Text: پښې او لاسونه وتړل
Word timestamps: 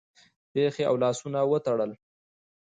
پښې 0.51 0.83
او 0.89 0.95
لاسونه 1.03 1.39
وتړل 1.51 1.91